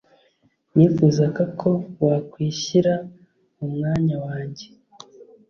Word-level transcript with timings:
nifuzaga 0.75 1.43
ko 1.59 1.69
wakwishyira 2.05 2.93
mu 3.57 3.67
mwanya 3.73 4.15
wanjye 4.25 4.67